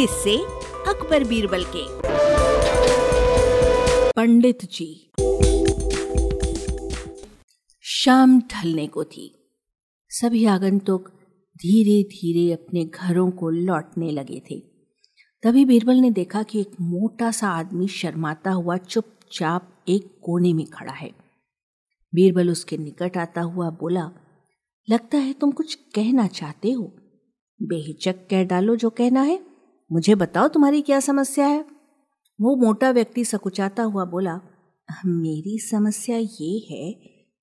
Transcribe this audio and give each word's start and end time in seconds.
किससे 0.00 0.36
अकबर 0.88 1.24
बीरबल 1.24 1.64
के। 1.64 1.84
पंडित 4.12 4.58
जी, 4.64 5.12
शाम 7.82 8.40
ढलने 8.40 8.86
को 8.86 9.04
थी। 9.04 9.34
सभी 10.10 10.44
आगंतुक 10.44 11.08
धीरे 11.56 12.02
धीरे 12.02 12.52
अपने 12.52 12.84
घरों 12.84 13.30
को 13.30 13.50
लौटने 13.50 14.10
लगे 14.10 14.42
थे। 14.50 14.60
तभी 15.42 15.64
बीरबल 15.64 15.94
ने 15.94 16.10
देखा 16.10 16.42
कि 16.42 16.60
एक 16.60 16.70
मोटा 16.80 17.30
सा 17.30 17.48
आदमी 17.48 17.88
शर्माता 17.88 18.50
हुआ 18.50 18.76
चुपचाप 18.76 19.84
एक 19.88 20.18
कोने 20.22 20.52
में 20.52 20.66
खड़ा 20.66 20.92
है। 20.92 21.10
बीरबल 22.14 22.50
उसके 22.50 22.76
निकट 22.76 23.16
आता 23.16 23.40
हुआ 23.40 23.70
बोला, 23.70 24.10
लगता 24.90 25.18
है 25.18 25.32
तुम 25.32 25.50
कुछ 25.50 25.74
कहना 25.74 26.26
चाहते 26.26 26.72
हो। 26.72 26.96
बेहिचक 27.62 28.26
कह 28.30 28.44
डालो 28.44 28.76
जो 28.76 28.90
कहना 28.90 29.22
है। 29.22 29.47
मुझे 29.90 30.14
बताओ 30.14 30.48
तुम्हारी 30.48 30.82
क्या 30.82 31.00
समस्या 31.00 31.46
है? 31.46 31.64
वो 32.38 32.54
मोटा 32.56 32.90
व्यक्ति 32.90 33.24
सकुचाता 33.24 33.82
हुआ 33.82 34.04
बोला, 34.04 34.40
मेरी 35.06 35.58
समस्या 35.58 36.16
ये 36.16 36.66
है 36.70 36.92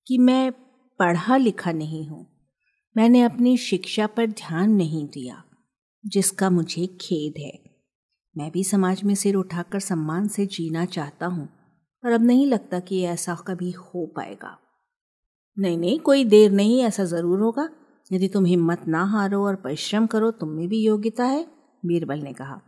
कि 0.06 0.18
मैं 0.18 0.52
पढ़ा 1.00 1.36
लिखा 1.36 1.72
नहीं 1.72 2.06
हूँ। 2.08 2.26
मैंने 2.96 3.22
अपनी 3.22 3.56
शिक्षा 3.56 4.06
पर 4.06 4.26
ध्यान 4.26 4.70
नहीं 4.70 5.06
दिया, 5.06 5.42
जिसका 6.04 6.50
मुझे 6.50 6.86
खेद 6.86 7.34
है। 7.38 7.52
मैं 8.36 8.50
भी 8.50 8.64
समाज 8.64 9.02
में 9.04 9.14
सिर 9.14 9.34
उठाकर 9.34 9.80
सम्मान 9.80 10.28
से 10.28 10.46
जीना 10.46 10.84
चाहता 10.84 11.26
हूँ, 11.26 11.48
पर 12.04 12.12
अब 12.12 12.24
नहीं 12.24 12.46
लगता 12.46 12.80
कि 12.80 13.02
ऐसा 13.02 13.34
कभी 13.34 13.70
हो 13.70 14.06
पाएगा। 14.06 14.56
नहीं 15.58 15.78
नहीं, 15.78 15.98
कोई 15.98 16.24
देर 16.24 16.50
नहीं, 16.50 16.80
ऐसा 16.80 17.04
ज़रूर 17.04 17.40
होगा। 17.40 17.68
यदि 18.12 18.28
तुम 18.28 18.44
हिम्मत 18.44 18.84
ना 18.88 19.04
हारो 19.04 19.44
और 19.46 19.56
परिश्रम 19.56 20.06
करो, 20.06 20.30
तुम 20.30 20.48
में 20.48 20.68
भी 20.68 20.80
योग्यता 20.82 21.24
है। 21.24 21.55
बीरबल 21.82 22.20
ने 22.20 22.32
कहा, 22.32 22.60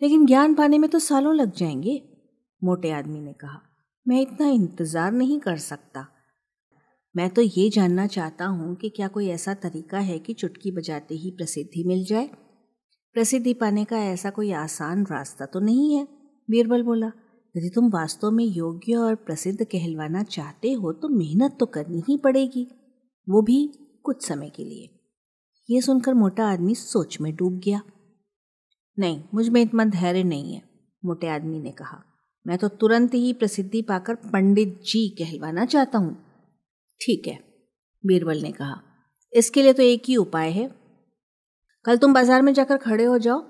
लेकिन 0.00 0.26
ज्ञान 0.26 0.54
पाने 0.54 0.78
में 0.78 0.88
तो 0.90 0.98
सालों 0.98 1.34
लग 1.34 1.52
जाएँगे, 1.54 2.02
मोटे 2.62 2.90
आदमी 2.90 3.20
ने 3.20 3.32
कहा, 3.32 3.60
मैं 4.06 4.20
इतना 4.20 4.48
इंतज़ार 4.48 5.12
नहीं 5.12 5.38
कर 5.40 5.56
सकता। 5.56 6.06
मैं 7.14 7.28
तो 7.30 7.42
ये 7.42 7.68
जानना 7.70 8.06
चाहता 8.06 8.46
हूँ 8.46 8.74
कि 8.76 8.88
क्या 8.88 9.08
कोई 9.08 9.28
ऐसा 9.28 9.54
तरीका 9.54 9.98
है 9.98 10.18
कि 10.18 10.32
चुटकी 10.32 10.70
बजाते 10.70 11.14
ही 11.14 11.30
प्रसिद्धि 11.30 11.84
मिल 11.84 12.04
जाए? 12.04 12.30
प्रसिद्धि 13.16 13.54
पाने 13.54 13.84
का 13.84 13.98
ऐसा 13.98 14.30
कोई 14.30 14.50
आसान 14.52 15.04
रास्ता 15.06 15.46
तो 15.46 15.60
नहीं 15.60 15.94
है? 15.94 16.06
बीरबल 16.48 16.82
बोला, 16.82 17.06
यदि 17.54 17.70
तुम 17.70 17.88
वास्तव 17.90 18.30
में 18.30 18.44
योग्य 18.44 18.96
और 18.96 19.14
प्रसिद्ध 19.16 19.64
कहलवाना 19.64 20.22
चाहते 20.22 20.72
हो 20.72 20.92
तो 20.92 21.08
मेहनत 21.08 21.56
तो 21.60 21.66
करनी 21.66 22.02
ही 22.08 22.16
पड़ेगी, 22.16 22.66
वो 23.28 23.42
भी 23.42 23.66
कुछ 24.04 24.26
समय 24.26 24.50
के 24.50 24.64
लिए। 24.64 24.90
ये 25.68 25.80
सुनकर 25.80 26.14
मोटा 26.14 26.48
आदमी 26.48 26.74
सोच 26.74 27.20
में 27.20 27.34
डूब 27.36 27.58
गया। 27.58 27.80
नहीं, 28.98 29.22
मुझमें 29.34 29.60
इतना 29.62 29.84
धैर्य 29.84 30.22
नहीं 30.24 30.54
है, 30.54 30.62
मोटे 31.02 31.28
आदमी 31.28 31.60
ने 31.60 31.70
कहा। 31.70 32.02
मैं 32.46 32.58
तो 32.58 32.68
तुरंत 32.70 33.14
ही 33.14 33.32
प्रसिद्धि 33.32 33.82
पाकर 33.82 34.14
पंडित 34.32 34.80
जी 34.84 35.08
कहलवाना 35.18 35.64
चाहता 35.64 35.98
हूँ। 35.98 36.14
ठीक 37.00 37.26
है, 37.26 37.38
बीरबल 38.04 38.42
ने 38.42 38.52
कहा। 38.52 38.80
इसके 39.32 39.62
लिए 39.62 39.72
तो 39.72 39.82
एक 39.82 40.02
ही 40.08 40.16
उपाय 40.16 40.50
है। 40.50 40.70
कल 41.84 41.96
तुम 41.96 42.14
बाज़ार 42.14 42.42
में 42.42 42.52
जाकर 42.54 42.76
खड़े 42.76 43.04
हो 43.04 43.18
जाओ। 43.18 43.42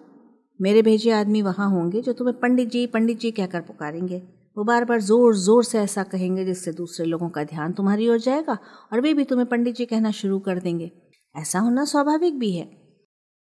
मेरे 0.61 0.83
भेजे 0.83 1.11
आदमी 1.11 1.43
वहाँ 1.43 1.69
होंगे 1.71 2.01
जो 2.01 2.13
तुम्हें 2.13 2.39
पंडित 2.41 2.69
जी 2.69 2.87
पंडित 2.87 3.19
जी 3.19 3.31
कहकर 3.31 3.61
पुकारेंगे। 3.61 4.19
वो 4.57 4.65
बार 4.65 4.85
बार 4.85 5.01
ज़ोर 5.01 5.35
ज़ोर 5.37 5.65
से 5.65 5.79
ऐसा 5.79 6.03
कहेंगे 6.03 6.45
जिससे 6.45 6.73
दूसरे 6.73 7.07
लोगों 7.07 7.29
का 7.29 7.45
ध्यान 7.45 7.73
तुम्हारी 7.73 8.07
हो 8.07 8.17
जाएगा 8.19 8.59
और 8.93 9.01
वे 9.01 9.13
भी 9.15 9.25
तुम्हें 9.25 9.49
पंडित 9.49 9.75
जी 9.75 9.87
कहना 9.87 10.11
शुरू 10.13 10.39
कर 10.39 10.59
देंगे। 10.59 10.91
ऐसा 11.35 11.59
होना 11.59 11.85
स्वाभाविक 11.85 12.39
भी 12.39 12.51
है। 12.53 12.65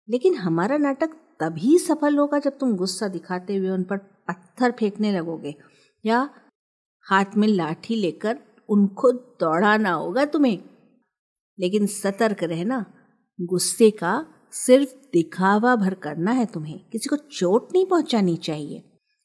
लेकिन 0.08 0.36
हमारा 0.36 0.76
नाटक 0.76 1.16
तभी 1.40 1.78
सफल 1.78 2.18
होगा 2.18 2.38
जब 2.38 2.58
तुम 2.58 2.76
गुस्सा 2.76 3.08
दिखाते 3.08 3.56
हुए 3.56 3.70
उन 3.70 3.84
पर 3.84 3.96
पत्थर 3.96 4.70
फेंकने 4.70 5.12
लगोगे। 5.12 5.54
या 6.04 6.30
हाथ 7.06 7.36
में 7.36 7.48
लाठी 7.48 7.94
लेकर 7.94 8.38
उनको 8.68 9.12
दौड़ाना 9.12 9.92
होगा 9.92 10.24
तुम्हें। 10.24 10.58
लेकिन 11.58 11.86
सतर्क 11.86 12.42
रहना, 12.42 12.84
गुस्से 13.40 13.90
का 13.90 14.26
सिर्फ़ 14.52 14.94
दिखावा 15.12 15.76
भर 15.76 15.94
करना 15.94 16.30
है 16.30 16.46
तुम्हें। 16.46 16.78
किसी 16.92 17.08
को 17.08 17.16
चोट 17.16 17.68
नहीं 17.72 17.86
पहुंचानी 17.86 18.36
चाहिए। 18.36 18.82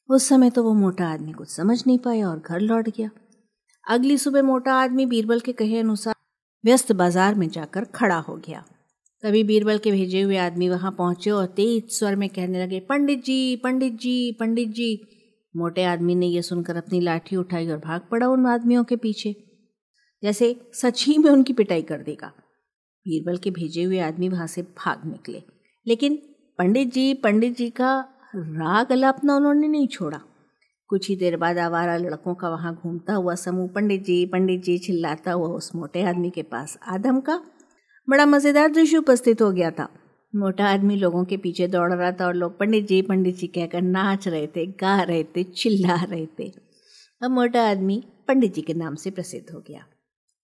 उस 0.08 0.28
समय 0.28 0.50
तो 0.50 0.62
वो 0.62 0.74
मोटा 0.74 1.08
आदमी 1.08 1.32
कुछ 1.32 1.48
समझ 1.48 1.86
नहीं 1.86 1.98
पाया 1.98 2.28
और 2.28 2.38
घर 2.38 2.60
लौट 2.60 2.88
गया। 2.88 3.10
अगली 3.88 4.18
सुबह 4.18 4.42
मोटा 4.42 4.74
आदमी 4.74 5.06
बीरबल 5.06 5.40
के 5.40 5.52
कहे 5.52 5.78
अनुसार 5.78 6.14
व्यस्त 6.64 6.92
बाज़ार 6.92 7.34
में 7.34 7.48
जाकर 7.48 7.84
खड़ा 7.84 8.18
हो 8.18 8.36
गया। 8.36 8.64
तभी 9.22 9.42
बीरबल 9.44 9.78
के 9.78 9.90
भेजे 9.90 10.20
हुए 10.22 10.36
आदमी 10.36 10.68
वहाँ 10.68 10.90
पहुँचे 10.92 11.30
और 11.30 11.46
तेज 11.46 11.90
स्वर 11.90 12.16
में 12.16 12.28
कहने 12.28 12.62
लगे, 12.62 12.80
पंडित 12.80 13.24
जी 13.24 13.56
पंडित 13.56 13.92
जी 13.92 14.36
पंडित 14.40 14.68
जी। 14.68 15.00
मोटे 15.56 15.84
आदमी 15.84 16.14
ने 16.14 16.26
यह 16.26 16.42
सुनकर 16.42 16.76
अपनी 16.76 17.00
लाठी 17.00 17.36
उठाई 17.36 17.68
और 17.68 17.78
भाग 17.78 18.00
पड़ा 18.10 18.28
उन 18.28 18.46
आदमियों 18.46 18.84
के 18.84 18.96
पीछे। 18.96 19.34
जैसे 20.22 20.54
सच 20.74 21.04
ही 21.06 21.18
में 21.18 21.30
उनकी 21.30 21.52
पिटाई 21.52 21.82
कर 21.82 22.02
देगा। 22.02 22.32
बीरबल 23.06 23.36
के 23.36 23.50
भेजे 23.50 23.82
हुए 23.82 23.98
आदमी 23.98 24.28
वहाँ 24.28 24.46
से 24.46 24.62
भाग 24.62 25.04
निकले। 25.04 25.42
लेकिन 25.86 26.18
पंडित 26.58 26.92
जी 26.92 27.12
पंडित 27.14 27.56
जी 27.56 27.70
का 27.70 27.98
राग 28.36 28.92
अलापना 28.92 29.36
उन्होंने 29.36 29.68
नहीं 29.68 29.88
छोड़ा। 29.88 30.20
कुछ 30.90 31.08
ही 31.08 31.16
देर 31.16 31.36
बाद 31.36 31.58
आवारा 31.58 31.96
लड़कों 31.96 32.34
का 32.34 32.48
वहाँ 32.48 32.74
घूमता 32.74 33.14
हुआ 33.14 33.34
समूह, 33.34 33.68
पंडित 33.68 34.04
जी 34.04 34.24
पंडित 34.26 34.62
जी, 34.62 34.78
चिल्लाता 34.78 35.32
हुआ 35.32 35.48
उस 35.48 35.74
मोटे 35.74 36.02
आदमी 36.02 36.30
के 36.30 36.42
पास 36.42 36.78
आदम 36.88 37.20
का 37.20 37.40
बड़ा 38.08 38.26
मज़ेदार 38.26 38.68
दृश्य 38.68 38.96
उपस्थित 38.96 39.42
हो 39.42 39.50
गया 39.52 39.70
था। 39.70 39.88
मोटा 40.34 40.66
आदमी 40.66 40.96
लोगों 40.96 41.24
के 41.24 41.36
पीछे 41.36 41.66
दौड़ 41.68 41.92
रहा 41.92 42.10
था 42.12 42.26
और 42.26 42.34
लोग 42.34 42.58
पंडित 42.58 42.86
जी 42.88 43.00
पंडित 43.02 43.36
जी 43.36 43.46
कहकर 43.46 43.82
नाच 43.82 44.28
रहे 44.28 44.46
थे, 44.46 44.66
गा 44.66 45.02
रहे 45.02 45.22
थे, 45.26 45.42
चिल्ला 45.44 45.94
रहे 46.02 46.26
थे। 46.38 46.48
अब 47.22 47.30
मोटा 47.30 47.62
आदमी 47.70 48.02
पंडित 48.28 48.54
जी 48.54 48.62
के 48.62 48.74
नाम 48.74 48.94
से 48.94 49.10
प्रसिद्ध 49.10 49.46
हो 49.50 49.60
गया। 49.60 49.84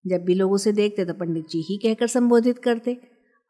जब 0.04 0.24
भी 0.24 0.34
लोग 0.34 0.52
उसे 0.52 0.72
देखते 0.72 1.04
तो 1.04 1.14
पंडित 1.14 1.48
जी 1.48 1.60
ही 1.60 1.76
कहकर 1.78 2.06
संबोधित 2.06 2.58
करते। 2.58 2.96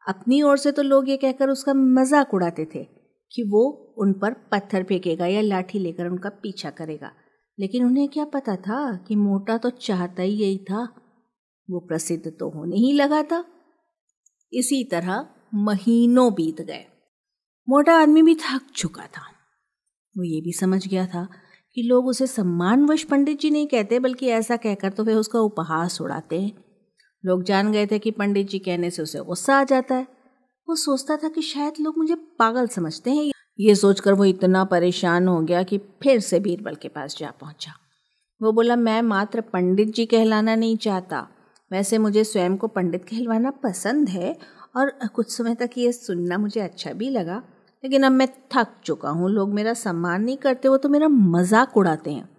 अपनी 0.05 0.41
ओर 0.41 0.57
से 0.57 0.71
तो 0.71 0.81
लोग 0.81 1.09
ये 1.09 1.17
कहकर 1.17 1.49
उसका 1.49 1.73
मज़ाक 1.73 2.33
उड़ाते 2.33 2.65
थे 2.65 2.83
कि 3.31 3.43
वो 3.43 3.63
उन 3.97 4.13
पर 4.13 4.33
पत्थर 4.51 4.83
फेंकेगा 4.83 5.27
या 5.27 5.41
लाठी 5.41 5.79
लेकर 5.79 6.07
उनका 6.07 6.29
पीछा 6.43 6.69
करेगा। 6.69 7.11
लेकिन 7.57 7.85
उन्हें 7.85 8.07
क्या 8.09 8.25
पता 8.25 8.55
था 8.55 8.79
कि 9.07 9.15
मोटा 9.15 9.57
तो 9.57 9.69
चाहता 9.69 10.23
ही 10.23 10.33
यही 10.33 10.57
था? 10.59 10.83
वो 11.69 11.79
प्रसिद्ध 11.79 12.25
तो 12.29 12.49
होने 12.49 12.75
ही 12.75 12.91
लगा 12.93 13.21
था। 13.23 13.43
इसी 14.53 14.83
तरह 14.83 15.27
महीनों 15.53 16.33
बीत 16.33 16.61
गए। 16.61 16.85
मोटा 17.69 17.95
आदमी 17.97 18.21
भी 18.21 18.35
थक 18.35 18.61
चुका 18.75 19.03
था। 19.03 19.21
वो 20.17 20.23
ये 20.23 20.41
भी 20.41 20.51
समझ 20.51 20.87
गया 20.87 21.05
था 21.05 21.27
कि 21.75 21.81
लोग 21.81 22.07
उसे 22.07 22.27
सम्मानवश 22.27 23.03
पंडित 23.03 23.39
जी 23.39 23.49
नहीं 23.49 23.67
कहते, 23.67 23.99
बल्कि 23.99 24.27
ऐसा 24.27 24.57
कहकर 24.57 24.89
तो 24.89 25.03
वे 25.03 25.13
उसका 25.13 25.39
उपहास 25.39 26.01
उड़ाते 26.01 26.41
हैं। 26.41 26.63
लोग 27.25 27.43
जान 27.43 27.71
गए 27.71 27.87
थे 27.87 27.99
कि 27.99 28.11
पंडित 28.11 28.47
जी 28.47 28.59
कहने 28.59 28.89
से 28.89 29.01
उसे 29.01 29.19
गुस्सा 29.19 29.55
आ 29.55 29.63
जाता 29.63 29.95
है। 29.95 30.07
वो 30.69 30.75
सोचता 30.75 31.17
था 31.17 31.29
कि 31.29 31.41
शायद 31.41 31.73
लोग 31.81 31.97
मुझे 31.97 32.15
पागल 32.15 32.67
समझते 32.67 33.11
हैं। 33.11 33.31
ये 33.59 33.75
सोचकर 33.75 34.13
वो 34.13 34.25
इतना 34.25 34.63
परेशान 34.65 35.27
हो 35.27 35.41
गया 35.41 35.63
कि 35.63 35.77
फिर 35.77 36.19
से 36.19 36.39
बीरबल 36.39 36.75
के 36.75 36.87
पास 36.87 37.17
जा 37.17 37.31
पहुँचा। 37.31 37.71
वो 38.41 38.51
बोला, 38.51 38.75
मैं 38.75 39.01
मात्र 39.01 39.41
पंडित 39.41 39.87
जी 39.87 40.05
कहलाना 40.05 40.55
नहीं 40.55 40.77
चाहता। 40.77 41.27
वैसे 41.75 41.97
मुझे 41.97 42.23
स्वयं 42.23 42.55
को 42.57 42.67
पंडित 42.69 43.03
कहलवाना 43.05 43.51
पसंद 43.63 44.09
है 44.09 44.35
और 44.75 44.91
कुछ 45.15 45.31
समय 45.31 45.55
तक 45.55 45.77
ये 45.77 45.91
सुनना 45.91 46.37
मुझे 46.37 46.59
अच्छा 46.61 46.91
भी 46.93 47.09
लगा। 47.09 47.41
लेकिन 47.83 48.03
अब 48.03 48.11
मैं 48.11 48.27
थक 48.53 48.67
चुका 48.85 49.09
हूँ, 49.09 49.29
लोग 49.29 49.53
मेरा 49.53 49.73
सम्मान 49.75 50.23
नहीं 50.23 50.37
करते, 50.37 50.67
वो 50.67 50.77
तो 50.77 50.89
मेरा 50.89 51.07
मज़ाक 51.07 51.77
उड़ाते 51.77 52.11
हैं। 52.11 52.29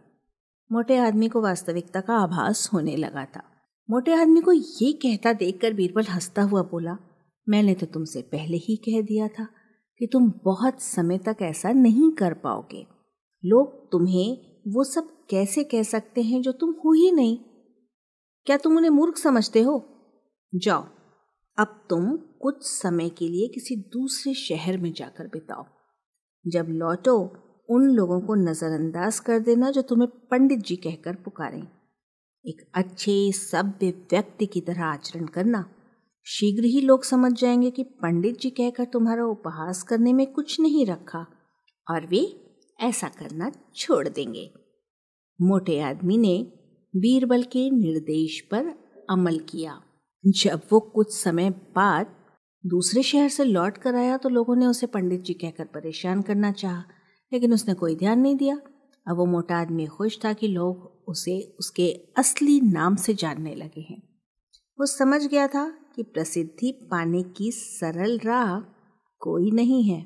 मोटे 0.70 0.96
आदमी 0.98 1.28
को 1.28 1.40
वास्तविकता 1.42 2.00
का 2.00 2.14
आभास 2.14 2.68
होने 2.72 2.96
लगा 2.96 3.24
था। 3.26 3.42
मोटे 3.88 4.12
आदमी 4.12 4.40
को 4.40 4.52
ये 4.52 4.92
कहता 4.94 5.32
देखकर 5.34 5.72
बीरबल 5.72 6.04
हंसता 6.04 6.42
हुआ 6.42 6.62
बोला, 6.62 6.96
मैंने 7.46 7.74
तो 7.74 7.86
तुमसे 7.86 8.22
पहले 8.22 8.56
ही 8.58 8.76
कह 8.86 9.00
दिया 9.02 9.28
था 9.28 9.46
कि 10.00 10.06
तुम 10.06 10.32
बहुत 10.44 10.80
समय 10.82 11.18
तक 11.18 11.42
ऐसा 11.42 11.72
नहीं 11.72 12.10
कर 12.12 12.34
पाओगे। 12.34 12.86
लोग 13.44 13.90
तुम्हें 13.92 14.38
वो 14.68 14.84
सब 14.84 15.08
कैसे 15.30 15.64
कह 15.64 15.82
सकते 15.84 16.22
हैं 16.22 16.40
जो 16.42 16.52
तुम 16.52 16.74
हो 16.84 16.92
ही 16.92 17.10
नहीं? 17.12 17.38
क्या 18.46 18.56
तुम 18.56 18.76
उन्हें 18.76 18.90
मूर्ख 18.90 19.16
समझते 19.16 19.60
हो? 19.60 19.88
जाओ, 20.54 20.84
अब 21.58 21.86
तुम 21.90 22.16
कुछ 22.16 22.54
समय 22.62 23.08
के 23.08 23.28
लिए 23.28 23.48
किसी 23.48 23.76
दूसरे 23.76 24.34
शहर 24.34 24.78
में 24.78 24.92
जाकर 24.92 25.26
बिताओ। 25.26 25.64
जब 26.46 26.66
लौटो, 26.68 27.36
उन 27.70 27.82
लोगों 27.82 28.20
को 28.20 28.34
नज़रअंदाज 28.34 29.20
कर 29.20 29.38
देना 29.38 29.70
जो 29.70 29.82
तुम्हें 29.82 30.08
पंडित 30.30 30.58
जी 30.58 30.76
कहकर 30.76 31.14
पुकारें। 31.14 31.68
एक 32.46 32.70
अच्छे, 32.74 33.32
सभ्य 33.32 33.90
व्यक्ति 33.90 34.46
की 34.46 34.60
तरह 34.60 34.84
आचरण 34.84 35.26
करना। 35.26 35.70
शीघ्र 36.24 36.64
ही 36.64 36.80
लोग 36.80 37.04
समझ 37.04 37.32
जाएँगे 37.32 37.70
कि 37.70 37.82
पंडित 37.82 38.38
जी 38.38 38.50
कहकर 38.50 38.84
तुम्हारा 38.84 39.24
उपहास 39.24 39.82
करने 39.82 40.12
में 40.12 40.32
कुछ 40.32 40.60
नहीं 40.60 40.86
रखा, 40.86 41.26
और 41.90 42.06
वे 42.06 42.40
ऐसा 42.80 43.08
करना 43.08 43.52
छोड़ 43.74 44.08
देंगे। 44.08 44.52
मोटे 45.42 45.80
आदमी 45.80 46.18
ने 46.18 46.52
बीरबल 46.94 47.42
के 47.42 47.70
निर्देश 47.70 48.40
पर 48.50 48.72
अमल 49.10 49.38
किया। 49.48 49.80
जब 50.24 50.60
वो 50.72 50.80
कुछ 50.80 51.12
समय 51.14 51.50
बाद 51.50 52.14
दूसरे 52.64 53.02
शहर 53.02 53.28
से 53.28 53.44
लौट 53.44 53.78
कर 53.78 53.94
आया 53.94 54.16
तो 54.16 54.28
लोगों 54.28 54.56
ने 54.56 54.66
उसे 54.66 54.86
पंडित 54.86 55.20
जी 55.20 55.34
कहकर 55.34 55.64
परेशान 55.64 56.22
करना 56.22 56.52
चाहा, 56.52 56.84
लेकिन 57.32 57.52
उसने 57.52 57.74
कोई 57.74 57.96
ध्यान 57.96 58.20
नहीं 58.20 58.36
दिया। 58.36 58.58
अब 59.06 59.16
वो 59.16 59.26
मोटा 59.26 59.56
आदमी 59.56 59.86
खुश 59.86 60.18
था 60.24 60.32
कि 60.32 60.48
लोग 60.48 61.04
उसे 61.08 61.40
उसके 61.58 61.88
असली 62.16 62.60
नाम 62.60 62.96
से 62.96 63.14
जानने 63.14 63.54
लगे 63.54 63.80
हैं। 63.80 64.02
वो 64.78 64.86
समझ 64.86 65.22
गया 65.26 65.46
था 65.46 65.68
कि 65.96 66.02
प्रसिद्धि 66.02 66.72
पाने 66.90 67.22
की 67.36 67.50
सरल 67.52 68.18
राह 68.18 68.58
कोई 69.20 69.50
नहीं 69.50 69.82
है। 69.84 70.00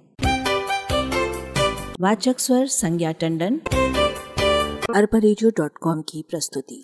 वाचक 2.00 2.38
स्वर 2.38 2.66
संज्ञा 2.66 3.12
टंडन। 3.12 3.60
कॉम 5.82 6.02
की 6.02 6.24
प्रस्तुति। 6.30 6.82